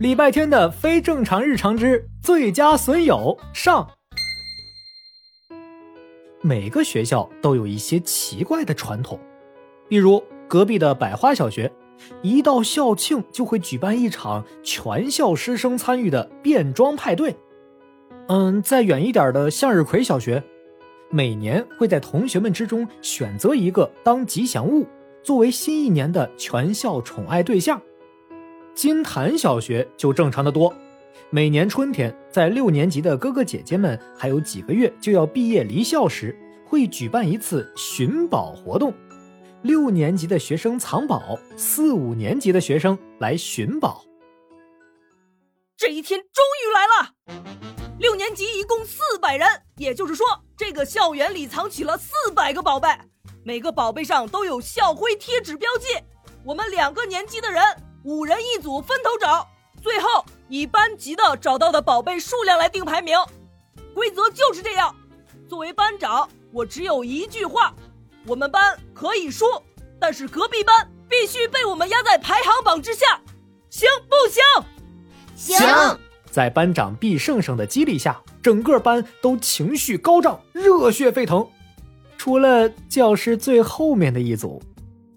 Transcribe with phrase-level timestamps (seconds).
[0.00, 3.86] 礼拜天的非正常日常之最佳损友上。
[6.40, 9.20] 每个学校都有一些奇怪的传统，
[9.90, 11.70] 比如隔壁的百花小学，
[12.22, 17.36] 一到校庆就会举办一场全校师生参与的变装派对。
[18.28, 20.42] 嗯，再远一点的向日葵小学，
[21.10, 24.86] 每年会在同学们之中选择一个当吉祥物，
[25.22, 27.78] 作为新一年的全校宠爱对象。
[28.80, 30.74] 金坛小学就正常的多，
[31.28, 36.34] 每年春天，在六年级的哥哥姐姐们还有几个月就要毕业离校时，
[36.66, 38.90] 会举办一次寻宝活动。
[39.60, 44.02] 六年级的学生藏宝，四五年级的学生来寻宝。
[45.76, 47.98] 这一天终于来了！
[47.98, 50.26] 六年级一共四百人，也就是说，
[50.56, 52.88] 这个校园里藏起了四百个宝贝，
[53.44, 55.88] 每个宝贝上都有校徽贴纸标记。
[56.46, 57.62] 我们两个年级的人。
[58.02, 59.46] 五人一组分头找，
[59.82, 63.18] 最后以班级的找到的宝贝数量来定排名。
[63.94, 64.94] 规则就是这样。
[65.46, 67.74] 作为班长，我只有一句话：
[68.26, 69.44] 我们班可以输，
[69.98, 73.20] 但是隔壁班必须被我们压在排行榜之下，
[73.68, 75.58] 行不行？
[75.58, 76.00] 行。
[76.30, 81.46] 在班长毕胜胜的激励下，整个班都情绪高涨，热血沸腾。
[82.16, 84.62] 除了教室最后面的一组。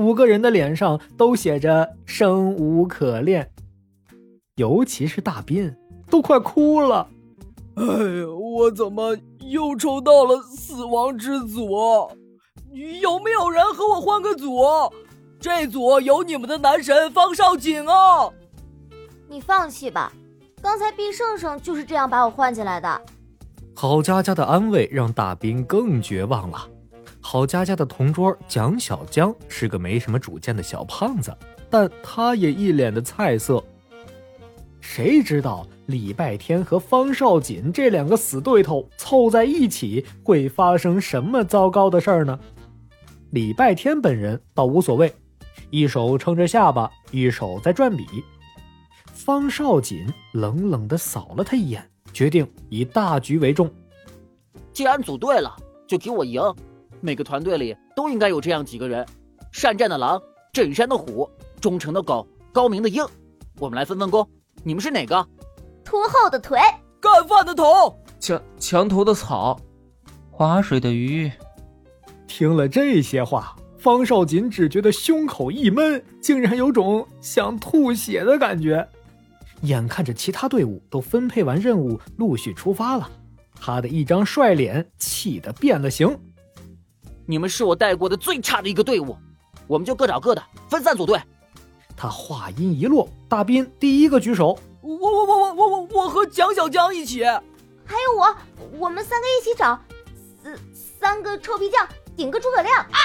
[0.00, 3.50] 五个人的脸上都写着生无可恋，
[4.56, 5.76] 尤其是大斌，
[6.08, 7.06] 都快哭了。
[7.74, 9.14] 哎呀，我怎么
[9.50, 12.10] 又抽到了死亡之组？
[13.02, 14.62] 有没有人和我换个组？
[15.38, 18.30] 这组有你们的男神方少景啊。
[19.28, 20.12] 你放弃吧，
[20.62, 23.02] 刚才毕胜胜就是这样把我换进来的。
[23.74, 26.68] 郝佳佳的安慰让大斌更绝望了。
[27.20, 31.36] 郝佳佳的同桌蒋小江是个没什么主见的小胖子，
[31.68, 33.62] 但他也一脸的菜色。
[34.80, 42.38] 谁知道礼拜天和方少锦这两个死对头凑在一起会发生什么糟糕的事儿呢？
[43.30, 45.14] 礼拜天本人倒无所谓，
[45.70, 48.04] 一手撑着下巴，一手在转笔。
[49.12, 53.70] 方少锦冷冷的扫了他一眼，决定以大局为重。
[54.72, 55.54] 既然组队了，
[55.86, 56.42] 就给我赢。
[57.00, 59.06] 每个团队里都应该有这样几个人：
[59.52, 60.20] 善战的狼，
[60.52, 61.28] 镇山的虎，
[61.60, 63.04] 忠诚的狗，高明的鹰。
[63.58, 64.28] 我们来分分工，
[64.62, 65.26] 你们是哪个？
[65.84, 66.58] 拖后的腿，
[67.00, 69.58] 干饭的头，墙墙头的草，
[70.30, 71.30] 划水的鱼。
[72.26, 78.86] 听了这些话，方少锦只觉得胸口一闷，竟然有种想吐血的感觉。
[79.62, 83.10] 眼看着其他队伍都分配完任务，陆续出发了，
[83.60, 86.18] 他的一张帅脸气得变了形。
[87.30, 89.16] 你们是我带过的最差的一个队伍，
[89.68, 91.16] 我们就各找各的，分散组队。
[91.96, 98.36] 他话音一落，大斌第一个举手：“我我我我我我我和蒋小江一起，还有我，
[98.80, 99.80] 我们三个一起找，
[100.42, 101.86] 三三个臭皮匠
[102.16, 102.98] 顶个诸葛亮。”啊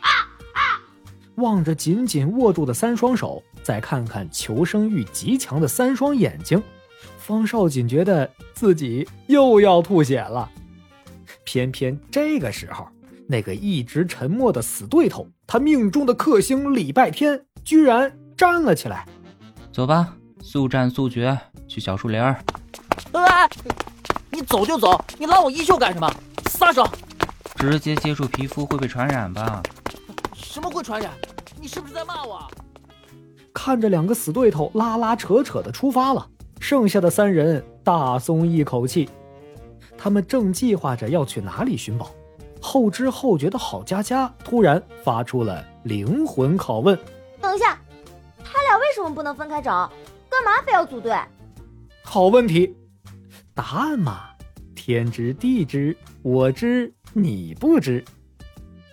[0.00, 0.08] 啊
[0.52, 0.60] 啊！
[1.36, 6.62] 望着紧紧握住的三双手，再看看求生欲极强的三双眼睛，
[7.16, 10.50] 方少锦觉得自己又要吐血了。
[11.44, 12.86] 偏偏这个时候。
[13.30, 19.06] 那个一直沉默的死对头，他命中的克星礼拜天居然站了起来。
[19.72, 22.42] 走吧，速战速决，去小树林儿。
[23.12, 23.48] 哎，
[24.32, 26.12] 你走就走，你拉我衣袖干什么？
[26.46, 26.84] 撒手！
[27.54, 29.62] 直接接触皮肤会被传染吧？
[30.34, 31.12] 什么会传染？
[31.60, 32.50] 你是不是在骂我？
[33.54, 36.26] 看着两个死对头拉拉扯扯的出发了，
[36.58, 39.08] 剩下的三人大松一口气。
[39.96, 42.10] 他们正计划着要去哪里寻宝。
[42.60, 46.98] 后知后觉的郝佳佳突然发出了灵魂拷问
[47.40, 47.80] ：“等一下，
[48.44, 49.90] 他俩为什么不能分开找？
[50.28, 51.16] 干嘛非要组队？”
[52.04, 52.76] 好问题，
[53.54, 54.30] 答案嘛，
[54.74, 58.04] 天知地知，我知你不知。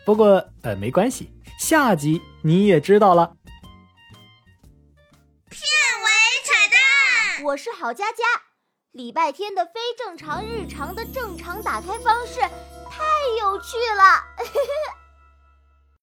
[0.06, 3.36] 不过呃，没关系，下集你也知道了。
[5.50, 6.08] 片尾
[6.46, 8.24] 彩蛋，我是郝佳佳。
[8.92, 12.40] 礼拜天的非正常日常的正常打开方式。
[12.98, 13.04] 太
[13.40, 14.24] 有趣了！